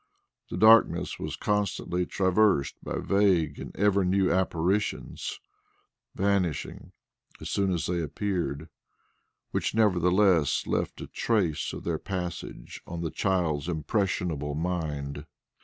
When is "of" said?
11.71-11.83